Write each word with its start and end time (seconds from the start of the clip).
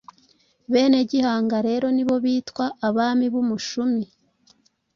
Bene 0.71 0.99
Gihanga 1.09 1.57
rero 1.67 1.87
ni 1.95 2.03
bo 2.07 2.15
bitwa 2.25 2.65
Abami 2.87 3.25
b'Umushumi. 3.33 4.05